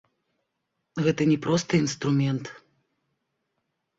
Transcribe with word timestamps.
Гэта 1.07 1.23
не 1.33 1.35
проста 1.43 1.71
інструмент. 1.83 2.45